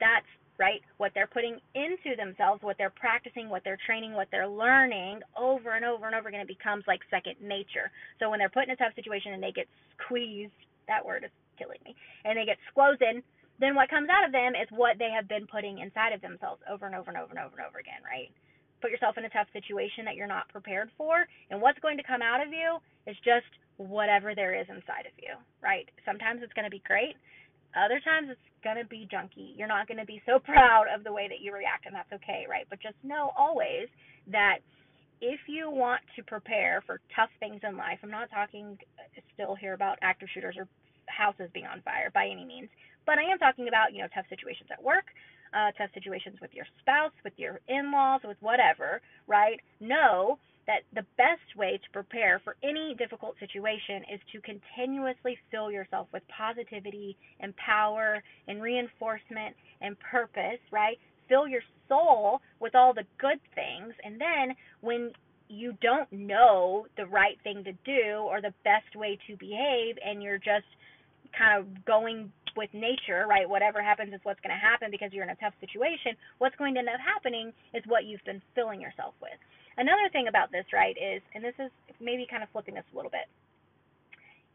that's 0.00 0.26
right 0.58 0.80
what 0.98 1.12
they're 1.14 1.26
putting 1.26 1.56
into 1.74 2.16
themselves, 2.16 2.62
what 2.62 2.76
they're 2.76 2.92
practicing, 2.92 3.48
what 3.48 3.62
they're 3.64 3.80
training, 3.86 4.12
what 4.12 4.28
they're 4.30 4.48
learning 4.48 5.20
over 5.36 5.74
and 5.74 5.84
over 5.84 6.06
and 6.06 6.14
over 6.14 6.28
again 6.28 6.40
it 6.40 6.48
becomes 6.48 6.84
like 6.86 7.00
second 7.10 7.36
nature. 7.40 7.90
So 8.18 8.28
when 8.30 8.38
they're 8.38 8.52
put 8.52 8.64
in 8.64 8.70
a 8.70 8.76
tough 8.76 8.94
situation 8.94 9.32
and 9.32 9.42
they 9.42 9.52
get 9.52 9.66
squeezed 10.04 10.52
that 10.90 11.06
word 11.06 11.24
is 11.24 11.30
killing 11.56 11.80
me. 11.86 11.94
And 12.26 12.36
they 12.36 12.44
get 12.44 12.58
squozen, 12.74 13.22
then 13.60 13.76
what 13.76 13.92
comes 13.92 14.08
out 14.08 14.24
of 14.24 14.32
them 14.32 14.56
is 14.56 14.66
what 14.72 14.96
they 14.98 15.12
have 15.12 15.28
been 15.28 15.46
putting 15.46 15.78
inside 15.78 16.16
of 16.16 16.24
themselves 16.24 16.64
over 16.64 16.88
and 16.88 16.96
over 16.96 17.12
and 17.12 17.20
over 17.20 17.30
and 17.30 17.38
over 17.38 17.54
and 17.60 17.64
over 17.68 17.78
again, 17.78 18.00
right? 18.02 18.32
Put 18.80 18.90
yourself 18.90 19.20
in 19.20 19.28
a 19.28 19.32
tough 19.32 19.52
situation 19.52 20.08
that 20.08 20.16
you're 20.16 20.30
not 20.30 20.48
prepared 20.48 20.88
for, 20.96 21.28
and 21.52 21.60
what's 21.60 21.78
going 21.84 22.00
to 22.00 22.06
come 22.08 22.24
out 22.24 22.40
of 22.40 22.48
you 22.48 22.80
is 23.04 23.16
just 23.20 23.52
whatever 23.76 24.32
there 24.34 24.56
is 24.56 24.64
inside 24.72 25.04
of 25.04 25.12
you, 25.20 25.36
right? 25.60 25.84
Sometimes 26.08 26.40
it's 26.40 26.56
going 26.56 26.64
to 26.64 26.72
be 26.72 26.80
great. 26.88 27.20
Other 27.76 28.00
times 28.00 28.32
it's 28.32 28.48
going 28.64 28.80
to 28.80 28.88
be 28.88 29.04
junky. 29.12 29.52
You're 29.54 29.68
not 29.68 29.86
going 29.86 30.00
to 30.00 30.08
be 30.08 30.24
so 30.24 30.40
proud 30.50 30.88
of 30.88 31.04
the 31.04 31.12
way 31.12 31.28
that 31.28 31.44
you 31.44 31.52
react, 31.52 31.84
and 31.84 31.94
that's 31.94 32.12
okay, 32.16 32.48
right? 32.48 32.64
But 32.72 32.80
just 32.80 32.96
know 33.04 33.36
always 33.36 33.92
that 34.32 34.64
if 35.20 35.40
you 35.46 35.68
want 35.68 36.00
to 36.16 36.24
prepare 36.24 36.82
for 36.88 37.00
tough 37.14 37.28
things 37.40 37.60
in 37.60 37.76
life, 37.76 38.00
I'm 38.02 38.10
not 38.10 38.32
talking 38.32 38.78
uh, 38.96 39.20
still 39.34 39.54
here 39.54 39.74
about 39.74 39.98
active 40.00 40.28
shooters 40.32 40.56
or 40.56 40.66
houses 41.10 41.50
being 41.52 41.66
on 41.66 41.82
fire 41.82 42.10
by 42.14 42.26
any 42.26 42.44
means, 42.44 42.68
but 43.06 43.18
I 43.18 43.24
am 43.30 43.38
talking 43.38 43.68
about, 43.68 43.92
you 43.92 44.02
know, 44.02 44.08
tough 44.14 44.26
situations 44.30 44.70
at 44.72 44.82
work, 44.82 45.06
uh, 45.52 45.72
tough 45.76 45.90
situations 45.94 46.38
with 46.40 46.50
your 46.54 46.66
spouse, 46.80 47.12
with 47.24 47.34
your 47.36 47.60
in 47.68 47.92
laws, 47.92 48.20
with 48.24 48.38
whatever, 48.40 49.00
right? 49.26 49.60
Know 49.80 50.38
that 50.66 50.86
the 50.94 51.04
best 51.16 51.56
way 51.56 51.80
to 51.82 51.90
prepare 51.92 52.40
for 52.44 52.54
any 52.62 52.94
difficult 52.96 53.34
situation 53.40 54.04
is 54.12 54.20
to 54.32 54.40
continuously 54.42 55.36
fill 55.50 55.72
yourself 55.72 56.06
with 56.12 56.22
positivity 56.28 57.16
and 57.40 57.56
power 57.56 58.22
and 58.46 58.62
reinforcement 58.62 59.56
and 59.80 59.96
purpose, 59.98 60.60
right? 60.70 60.98
fill 61.30 61.48
your 61.48 61.62
soul 61.88 62.40
with 62.58 62.74
all 62.74 62.92
the 62.92 63.04
good 63.18 63.40
things. 63.54 63.94
And 64.04 64.20
then 64.20 64.54
when 64.82 65.12
you 65.48 65.72
don't 65.80 66.12
know 66.12 66.86
the 66.98 67.06
right 67.06 67.38
thing 67.42 67.64
to 67.64 67.72
do 67.84 68.18
or 68.18 68.42
the 68.42 68.52
best 68.64 68.94
way 68.94 69.18
to 69.26 69.36
behave, 69.36 69.96
and 70.04 70.22
you're 70.22 70.38
just 70.38 70.66
kind 71.36 71.58
of 71.58 71.84
going 71.84 72.32
with 72.56 72.70
nature, 72.74 73.26
right? 73.28 73.48
Whatever 73.48 73.82
happens 73.82 74.12
is 74.12 74.20
what's 74.22 74.40
going 74.40 74.54
to 74.54 74.60
happen 74.60 74.90
because 74.90 75.12
you're 75.12 75.24
in 75.24 75.30
a 75.30 75.40
tough 75.42 75.54
situation. 75.60 76.18
What's 76.38 76.56
going 76.56 76.74
to 76.74 76.80
end 76.80 76.88
up 76.88 77.00
happening 77.00 77.52
is 77.74 77.82
what 77.86 78.04
you've 78.04 78.24
been 78.24 78.42
filling 78.54 78.80
yourself 78.80 79.14
with. 79.22 79.38
Another 79.76 80.10
thing 80.12 80.28
about 80.28 80.50
this, 80.50 80.64
right, 80.72 80.96
is, 80.98 81.22
and 81.34 81.44
this 81.44 81.54
is 81.58 81.70
maybe 82.00 82.26
kind 82.28 82.42
of 82.42 82.48
flipping 82.50 82.74
this 82.74 82.84
a 82.92 82.96
little 82.96 83.10
bit. 83.10 83.30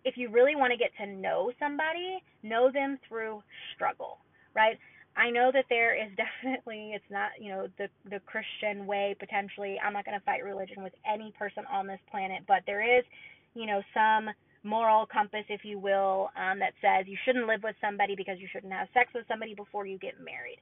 If 0.04 0.18
you 0.18 0.30
really 0.30 0.56
want 0.56 0.72
to 0.72 0.78
get 0.78 0.92
to 1.02 1.08
know 1.08 1.52
somebody, 1.58 2.22
know 2.44 2.70
them 2.72 3.00
through 3.08 3.42
struggle, 3.74 4.20
right? 4.54 4.78
I 5.18 5.32
know 5.32 5.50
that 5.54 5.66
there 5.70 5.96
is 5.96 6.12
definitely 6.20 6.92
it's 6.94 7.10
not 7.10 7.32
you 7.40 7.50
know 7.50 7.68
the 7.78 7.88
the 8.10 8.20
Christian 8.28 8.86
way 8.86 9.16
potentially. 9.18 9.80
I'm 9.84 9.94
not 9.94 10.06
going 10.06 10.20
to 10.20 10.26
fight 10.26 10.44
religion 10.44 10.84
with 10.84 10.94
any 11.12 11.34
person 11.40 11.64
on 11.72 11.88
this 11.88 12.00
planet, 12.12 12.44
but 12.48 12.62
there 12.68 12.84
is 12.84 13.04
you 13.54 13.66
know 13.66 13.82
some 13.94 14.30
moral 14.66 15.06
compass, 15.06 15.46
if 15.48 15.62
you 15.64 15.80
will, 15.80 16.30
um, 16.36 16.60
that 16.60 16.74
says 16.82 17.06
you 17.08 17.18
shouldn't 17.24 17.48
live 17.48 17.62
with 17.64 17.76
somebody 17.80 18.16
because 18.16 18.38
you 18.40 18.48
shouldn't 18.52 18.74
have 18.74 18.88
sex 18.94 19.14
with 19.14 19.26
somebody 19.28 19.54
before 19.54 19.86
you 19.86 19.98
get 19.98 20.20
married. 20.20 20.58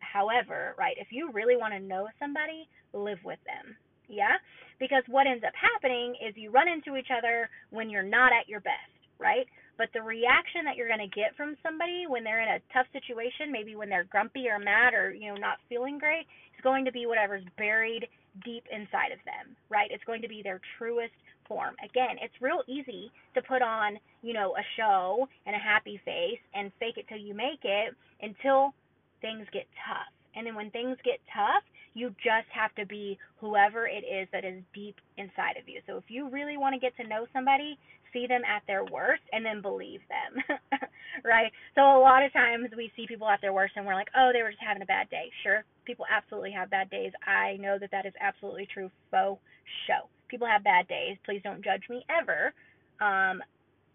However, 0.00 0.74
right, 0.78 0.96
if 1.00 1.08
you 1.10 1.32
really 1.32 1.56
want 1.56 1.72
to 1.72 1.80
know 1.80 2.06
somebody, 2.20 2.68
live 2.92 3.18
with 3.24 3.40
them. 3.44 3.74
Yeah? 4.08 4.36
Because 4.78 5.02
what 5.08 5.26
ends 5.26 5.44
up 5.44 5.52
happening 5.56 6.14
is 6.22 6.36
you 6.36 6.50
run 6.50 6.68
into 6.68 6.96
each 6.96 7.08
other 7.10 7.50
when 7.70 7.90
you're 7.90 8.02
not 8.02 8.32
at 8.32 8.48
your 8.48 8.60
best, 8.60 8.92
right? 9.18 9.46
But 9.78 9.88
the 9.94 10.02
reaction 10.02 10.64
that 10.64 10.76
you're 10.76 10.88
going 10.90 11.08
to 11.08 11.14
get 11.14 11.36
from 11.36 11.56
somebody 11.62 12.04
when 12.08 12.24
they're 12.24 12.42
in 12.42 12.60
a 12.60 12.72
tough 12.74 12.86
situation, 12.92 13.52
maybe 13.52 13.76
when 13.76 13.88
they're 13.88 14.10
grumpy 14.10 14.48
or 14.48 14.58
mad 14.58 14.92
or, 14.92 15.14
you 15.14 15.32
know, 15.32 15.38
not 15.38 15.58
feeling 15.68 15.98
great, 15.98 16.26
is 16.52 16.62
going 16.62 16.84
to 16.84 16.92
be 16.92 17.06
whatever's 17.06 17.44
buried 17.56 18.08
deep 18.44 18.64
inside 18.70 19.12
of 19.14 19.22
them, 19.24 19.54
right? 19.70 19.90
It's 19.90 20.04
going 20.04 20.22
to 20.22 20.28
be 20.28 20.42
their 20.42 20.60
truest 20.76 21.14
form. 21.46 21.74
Again, 21.82 22.18
it's 22.20 22.34
real 22.42 22.62
easy 22.66 23.10
to 23.34 23.42
put 23.42 23.62
on, 23.62 23.98
you 24.22 24.34
know, 24.34 24.54
a 24.58 24.64
show 24.76 25.28
and 25.46 25.54
a 25.54 25.58
happy 25.58 26.00
face 26.04 26.42
and 26.54 26.70
fake 26.78 26.98
it 26.98 27.06
till 27.08 27.18
you 27.18 27.32
make 27.32 27.62
it 27.62 27.94
until 28.20 28.74
things 29.22 29.46
get 29.52 29.66
tough. 29.86 30.12
And 30.36 30.46
then 30.46 30.54
when 30.54 30.70
things 30.70 30.98
get 31.04 31.18
tough, 31.34 31.62
you 31.94 32.10
just 32.22 32.46
have 32.54 32.74
to 32.76 32.86
be 32.86 33.18
whoever 33.40 33.88
it 33.88 34.04
is 34.06 34.28
that 34.32 34.44
is 34.44 34.62
deep 34.74 34.96
inside 35.16 35.56
of 35.58 35.68
you. 35.68 35.80
So 35.86 35.96
if 35.96 36.04
you 36.08 36.28
really 36.28 36.56
want 36.56 36.74
to 36.74 36.78
get 36.78 36.96
to 36.98 37.08
know 37.08 37.26
somebody, 37.32 37.78
see 38.12 38.26
them 38.26 38.42
at 38.44 38.62
their 38.66 38.84
worst 38.84 39.22
and 39.32 39.44
then 39.44 39.62
believe 39.62 40.00
them. 40.08 40.58
right? 41.24 41.52
So 41.74 41.82
a 41.82 42.00
lot 42.00 42.24
of 42.24 42.32
times 42.32 42.68
we 42.76 42.92
see 42.96 43.06
people 43.06 43.28
at 43.28 43.40
their 43.40 43.52
worst 43.52 43.74
and 43.76 43.86
we're 43.86 43.94
like, 43.94 44.08
"Oh, 44.16 44.30
they 44.32 44.42
were 44.42 44.50
just 44.50 44.62
having 44.62 44.82
a 44.82 44.86
bad 44.86 45.08
day." 45.10 45.30
Sure, 45.42 45.64
people 45.84 46.04
absolutely 46.10 46.52
have 46.52 46.70
bad 46.70 46.90
days. 46.90 47.12
I 47.26 47.56
know 47.60 47.78
that 47.78 47.90
that 47.90 48.06
is 48.06 48.12
absolutely 48.20 48.66
true. 48.72 48.90
Faux 49.10 49.40
show. 49.86 50.08
People 50.28 50.46
have 50.46 50.64
bad 50.64 50.86
days. 50.88 51.16
Please 51.24 51.40
don't 51.42 51.64
judge 51.64 51.82
me 51.88 52.04
ever 52.10 52.52
um, 53.00 53.42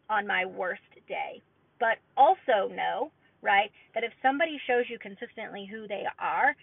on 0.10 0.27
my 0.27 0.46
worst 0.46 0.82
day. 1.08 1.41
But 1.79 1.98
also 2.17 2.74
know, 2.74 3.12
right, 3.41 3.72
that 3.93 4.03
if 4.03 4.12
somebody 4.22 4.60
shows 4.67 4.86
you 4.89 4.98
consistently 5.00 5.67
who 5.70 5.88
they 5.88 6.03
are 6.20 6.55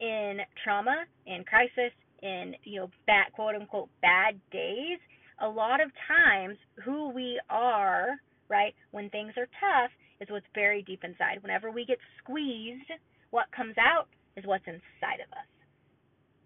in 0.00 0.38
trauma, 0.62 1.04
in 1.26 1.44
crisis, 1.44 1.92
in 2.22 2.54
you 2.64 2.80
know 2.80 2.90
bad 3.06 3.32
quote 3.32 3.54
unquote 3.54 3.88
bad 4.02 4.38
days, 4.50 4.98
a 5.40 5.48
lot 5.48 5.80
of 5.80 5.90
times 6.06 6.56
who 6.84 7.10
we 7.10 7.40
are, 7.50 8.16
right, 8.48 8.74
when 8.90 9.10
things 9.10 9.32
are 9.36 9.46
tough 9.60 9.90
is 10.20 10.28
what's 10.30 10.46
buried 10.54 10.86
deep 10.86 11.04
inside. 11.04 11.42
Whenever 11.42 11.70
we 11.70 11.84
get 11.84 11.98
squeezed, 12.22 12.90
what 13.30 13.46
comes 13.54 13.74
out 13.78 14.08
is 14.36 14.44
what's 14.46 14.66
inside 14.66 15.22
of 15.22 15.30
us. 15.32 15.48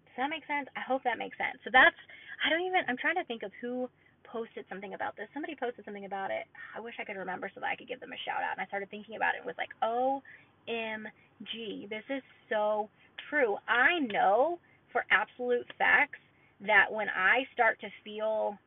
Does 0.05 0.17
that 0.17 0.29
make 0.29 0.45
sense? 0.45 0.69
I 0.77 0.81
hope 0.85 1.01
that 1.03 1.17
makes 1.17 1.37
sense. 1.37 1.57
So 1.65 1.73
that's 1.73 1.97
I 2.45 2.53
don't 2.53 2.61
even 2.61 2.85
I'm 2.87 3.01
trying 3.01 3.17
to 3.17 3.25
think 3.25 3.41
of 3.41 3.49
who 3.61 3.89
posted 4.29 4.65
something 4.69 4.93
about 4.93 5.17
this. 5.17 5.25
Somebody 5.33 5.57
posted 5.57 5.85
something 5.85 6.05
about 6.05 6.29
it. 6.29 6.45
I 6.75 6.81
wish 6.81 6.93
I 6.99 7.05
could 7.05 7.17
remember 7.17 7.49
so 7.53 7.61
that 7.61 7.69
I 7.69 7.75
could 7.75 7.87
give 7.87 7.99
them 7.99 8.13
a 8.13 8.21
shout 8.25 8.45
out. 8.45 8.57
And 8.57 8.61
I 8.61 8.69
started 8.69 8.89
thinking 8.89 9.15
about 9.15 9.33
it 9.33 9.41
and 9.41 9.49
was 9.49 9.57
like, 9.57 9.73
OMG, 9.81 11.89
this 11.89 12.05
is 12.09 12.21
so 12.49 12.89
true. 13.29 13.57
I 13.69 13.99
know 14.05 14.59
for 14.91 15.05
absolute 15.09 15.65
facts 15.77 16.21
that 16.65 16.89
when 16.89 17.07
I 17.09 17.45
start 17.53 17.79
to 17.81 17.89
feel 18.03 18.57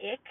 ick, 0.00 0.24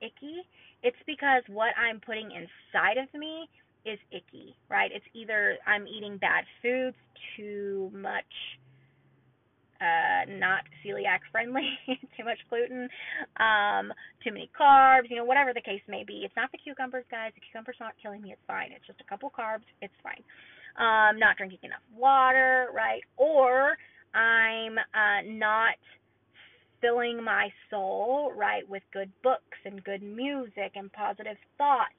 icky, 0.00 0.42
it's 0.82 0.96
because 1.06 1.42
what 1.48 1.72
I'm 1.78 2.00
putting 2.00 2.30
inside 2.30 2.98
of 2.98 3.08
me 3.18 3.48
is 3.84 3.98
icky, 4.10 4.54
right? 4.68 4.90
It's 4.92 5.04
either 5.14 5.58
I'm 5.66 5.86
eating 5.86 6.16
bad 6.18 6.44
foods, 6.62 6.96
too 7.36 7.90
much 7.94 8.24
uh 9.80 10.30
not 10.38 10.62
celiac 10.84 11.18
friendly, 11.32 11.66
too 12.16 12.24
much 12.24 12.38
gluten, 12.48 12.88
um, 13.42 13.92
too 14.22 14.30
many 14.30 14.48
carbs, 14.58 15.10
you 15.10 15.16
know, 15.16 15.24
whatever 15.24 15.52
the 15.52 15.60
case 15.60 15.82
may 15.88 16.04
be. 16.04 16.22
It's 16.24 16.36
not 16.36 16.52
the 16.52 16.58
cucumbers, 16.58 17.04
guys. 17.10 17.32
The 17.34 17.40
cucumbers 17.40 17.76
not 17.80 17.94
killing 18.00 18.22
me, 18.22 18.30
it's 18.30 18.46
fine. 18.46 18.70
It's 18.70 18.86
just 18.86 19.00
a 19.00 19.08
couple 19.10 19.30
carbs, 19.30 19.66
it's 19.80 19.94
fine. 20.02 20.22
Um, 20.78 21.18
not 21.18 21.36
drinking 21.36 21.58
enough 21.64 21.82
water, 21.96 22.68
right? 22.74 23.02
Or 23.16 23.76
I'm 24.14 24.78
uh 24.78 25.22
not 25.26 25.74
filling 26.82 27.22
my 27.24 27.48
soul, 27.70 28.32
right, 28.36 28.68
with 28.68 28.82
good 28.92 29.10
books 29.22 29.56
and 29.64 29.82
good 29.84 30.02
music 30.02 30.72
and 30.74 30.92
positive 30.92 31.38
thought. 31.56 31.96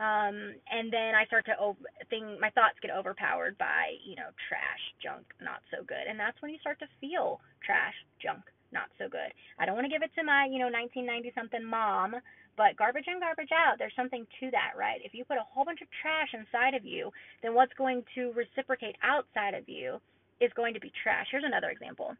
Um, 0.00 0.58
and 0.66 0.90
then 0.90 1.14
I 1.14 1.24
start 1.26 1.46
to 1.46 1.54
over, 1.60 1.78
think 2.10 2.40
my 2.40 2.50
thoughts 2.50 2.80
get 2.82 2.90
overpowered 2.90 3.56
by, 3.58 3.94
you 4.02 4.16
know, 4.16 4.34
trash, 4.48 4.82
junk, 4.98 5.22
not 5.38 5.62
so 5.70 5.84
good. 5.86 6.10
And 6.10 6.18
that's 6.18 6.40
when 6.42 6.50
you 6.50 6.58
start 6.58 6.80
to 6.80 6.90
feel 6.98 7.38
trash, 7.62 7.94
junk, 8.18 8.42
not 8.72 8.90
so 8.98 9.06
good. 9.06 9.30
I 9.60 9.66
don't 9.66 9.76
want 9.76 9.86
to 9.86 9.92
give 9.92 10.02
it 10.02 10.10
to 10.18 10.24
my, 10.24 10.50
you 10.50 10.58
know, 10.58 10.72
1990 10.72 11.30
something 11.38 11.62
mom, 11.62 12.16
but 12.56 12.74
garbage 12.74 13.06
in, 13.06 13.20
garbage 13.20 13.54
out. 13.54 13.78
There's 13.78 13.94
something 13.94 14.26
to 14.40 14.50
that, 14.50 14.74
right? 14.74 14.98
If 15.04 15.14
you 15.14 15.24
put 15.24 15.38
a 15.38 15.46
whole 15.46 15.64
bunch 15.64 15.84
of 15.84 15.88
trash 16.02 16.34
inside 16.34 16.74
of 16.74 16.84
you, 16.84 17.12
then 17.44 17.54
what's 17.54 17.72
going 17.78 18.02
to 18.16 18.32
reciprocate 18.34 18.96
outside 19.06 19.54
of 19.54 19.68
you 19.68 20.00
is 20.40 20.50
going 20.56 20.74
to 20.74 20.80
be 20.80 20.90
trash. 21.04 21.28
Here's 21.30 21.46
another 21.46 21.70
example 21.70 22.16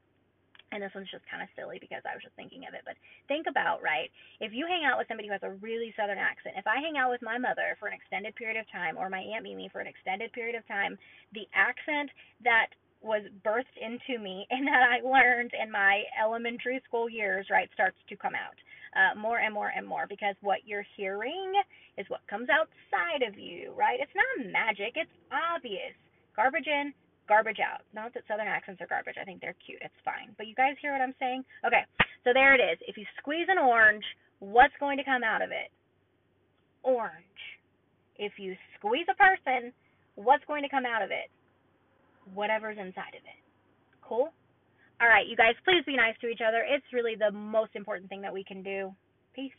and 0.72 0.82
this 0.82 0.92
one's 0.96 1.10
just 1.12 1.28
kind 1.28 1.44
of 1.44 1.48
silly 1.54 1.78
because 1.78 2.02
I 2.08 2.16
was 2.16 2.24
just 2.24 2.36
thinking 2.36 2.64
of 2.64 2.72
it, 2.74 2.82
but 2.84 2.96
think 3.28 3.46
about, 3.46 3.84
right? 3.84 4.08
If 4.40 4.52
you 4.56 4.64
hang 4.64 4.88
out 4.88 4.96
with 4.96 5.06
somebody 5.06 5.28
who 5.28 5.36
has 5.36 5.44
a 5.44 5.56
really 5.60 5.92
southern 5.94 6.18
accent, 6.18 6.56
if 6.56 6.66
I 6.66 6.80
hang 6.80 6.96
out 6.96 7.12
with 7.12 7.22
my 7.22 7.36
mother 7.36 7.76
for 7.78 7.88
an 7.88 7.96
extended 7.96 8.34
period 8.36 8.56
of 8.56 8.66
time 8.72 8.96
or 8.96 9.12
my 9.12 9.20
Aunt 9.20 9.44
Mimi 9.44 9.68
for 9.68 9.84
an 9.84 9.86
extended 9.86 10.32
period 10.32 10.56
of 10.56 10.66
time, 10.66 10.96
the 11.36 11.46
accent 11.52 12.10
that 12.44 12.72
was 13.02 13.22
birthed 13.44 13.76
into 13.76 14.22
me 14.22 14.46
and 14.50 14.66
that 14.66 14.82
I 14.82 15.04
learned 15.04 15.52
in 15.52 15.70
my 15.70 16.02
elementary 16.16 16.80
school 16.88 17.08
years, 17.08 17.46
right, 17.50 17.68
starts 17.74 17.98
to 18.08 18.16
come 18.16 18.34
out 18.34 18.56
uh, 18.94 19.18
more 19.18 19.38
and 19.38 19.52
more 19.52 19.72
and 19.74 19.86
more 19.86 20.06
because 20.08 20.34
what 20.40 20.60
you're 20.64 20.86
hearing 20.96 21.52
is 21.98 22.06
what 22.08 22.20
comes 22.28 22.48
outside 22.48 23.26
of 23.26 23.38
you, 23.38 23.72
right? 23.76 23.98
It's 24.00 24.12
not 24.14 24.52
magic, 24.52 24.96
it's 24.96 25.12
obvious. 25.32 25.92
Garbage 26.36 26.66
in, 26.66 26.92
garbage 27.28 27.60
out. 27.60 27.82
Not 27.94 28.14
that 28.14 28.24
southern 28.28 28.48
accents 28.48 28.80
are 28.80 28.86
garbage. 28.86 29.16
I 29.20 29.24
think 29.24 29.40
they're 29.40 29.56
cute. 29.64 29.82
It's 29.82 30.02
fine. 30.04 30.34
But 30.36 30.46
you 30.46 30.54
guys 30.54 30.74
hear 30.80 30.92
what 30.92 31.00
I'm 31.00 31.14
saying? 31.18 31.44
Okay. 31.66 31.84
So 32.24 32.30
there 32.32 32.54
it 32.54 32.62
is. 32.62 32.78
If 32.86 32.96
you 32.96 33.04
squeeze 33.18 33.46
an 33.48 33.58
orange, 33.58 34.04
what's 34.38 34.74
going 34.78 34.98
to 34.98 35.04
come 35.04 35.22
out 35.22 35.42
of 35.42 35.50
it? 35.50 35.70
Orange. 36.82 37.40
If 38.16 38.32
you 38.38 38.54
squeeze 38.78 39.06
a 39.10 39.16
person, 39.16 39.72
what's 40.14 40.44
going 40.46 40.62
to 40.62 40.68
come 40.68 40.84
out 40.86 41.02
of 41.02 41.10
it? 41.10 41.30
Whatever's 42.34 42.78
inside 42.78 43.14
of 43.18 43.24
it. 43.26 43.40
Cool? 44.02 44.30
All 45.00 45.08
right, 45.08 45.26
you 45.26 45.34
guys, 45.34 45.54
please 45.64 45.82
be 45.84 45.96
nice 45.96 46.14
to 46.20 46.28
each 46.28 46.42
other. 46.46 46.62
It's 46.62 46.86
really 46.92 47.16
the 47.18 47.32
most 47.32 47.74
important 47.74 48.08
thing 48.08 48.22
that 48.22 48.32
we 48.32 48.44
can 48.44 48.62
do. 48.62 48.94
Peace. 49.34 49.50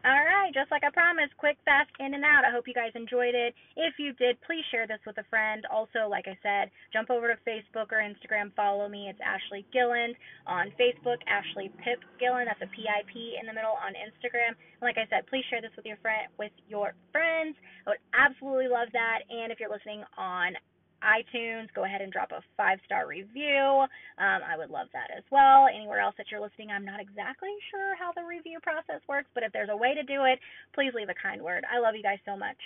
All 0.00 0.24
right, 0.24 0.48
just 0.56 0.72
like 0.72 0.80
I 0.80 0.88
promised, 0.88 1.36
quick, 1.36 1.60
fast, 1.68 1.92
in 2.00 2.16
and 2.16 2.24
out. 2.24 2.48
I 2.48 2.50
hope 2.50 2.64
you 2.64 2.72
guys 2.72 2.88
enjoyed 2.96 3.36
it. 3.36 3.52
If 3.76 4.00
you 4.00 4.16
did, 4.16 4.40
please 4.48 4.64
share 4.72 4.88
this 4.88 5.04
with 5.04 5.20
a 5.20 5.28
friend. 5.28 5.68
Also, 5.68 6.08
like 6.08 6.24
I 6.24 6.40
said, 6.40 6.72
jump 6.88 7.12
over 7.12 7.28
to 7.28 7.36
Facebook 7.44 7.92
or 7.92 8.00
Instagram, 8.00 8.48
follow 8.56 8.88
me. 8.88 9.12
It's 9.12 9.20
Ashley 9.20 9.60
Gilland 9.76 10.16
on 10.48 10.72
Facebook, 10.80 11.20
Ashley 11.28 11.68
Pip 11.84 12.00
Gilland. 12.16 12.48
That's 12.48 12.64
a 12.64 12.72
P 12.72 12.88
I 12.88 13.04
P 13.12 13.36
in 13.36 13.44
the 13.44 13.52
middle 13.52 13.76
on 13.76 13.92
Instagram. 13.92 14.56
And 14.56 14.88
like 14.88 14.96
I 14.96 15.04
said, 15.12 15.28
please 15.28 15.44
share 15.52 15.60
this 15.60 15.76
with 15.76 15.84
your 15.84 16.00
friend 16.00 16.32
with 16.40 16.56
your 16.64 16.96
friends. 17.12 17.60
I 17.84 17.92
would 17.92 18.04
absolutely 18.16 18.72
love 18.72 18.88
that. 18.96 19.28
And 19.28 19.52
if 19.52 19.60
you're 19.60 19.68
listening 19.68 20.00
on 20.16 20.56
iTunes, 21.02 21.72
go 21.74 21.84
ahead 21.84 22.00
and 22.00 22.12
drop 22.12 22.32
a 22.32 22.42
five 22.56 22.78
star 22.84 23.06
review. 23.06 23.84
Um, 24.18 24.40
I 24.44 24.56
would 24.56 24.70
love 24.70 24.88
that 24.92 25.10
as 25.16 25.24
well. 25.30 25.66
Anywhere 25.68 26.00
else 26.00 26.14
that 26.18 26.26
you're 26.30 26.40
listening, 26.40 26.70
I'm 26.70 26.84
not 26.84 27.00
exactly 27.00 27.50
sure 27.70 27.96
how 27.96 28.12
the 28.12 28.24
review 28.24 28.58
process 28.62 29.00
works, 29.08 29.28
but 29.34 29.42
if 29.42 29.52
there's 29.52 29.70
a 29.70 29.76
way 29.76 29.94
to 29.94 30.02
do 30.02 30.24
it, 30.24 30.38
please 30.74 30.92
leave 30.94 31.08
a 31.08 31.14
kind 31.20 31.42
word. 31.42 31.64
I 31.70 31.78
love 31.78 31.94
you 31.94 32.02
guys 32.02 32.18
so 32.24 32.36
much. 32.36 32.58